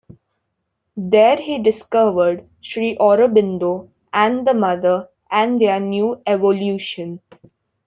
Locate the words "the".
4.47-4.55